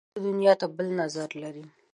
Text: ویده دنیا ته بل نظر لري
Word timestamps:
ویده 0.07 0.19
دنیا 0.25 0.53
ته 0.59 0.65
بل 0.75 0.87
نظر 1.01 1.29
لري 1.43 1.63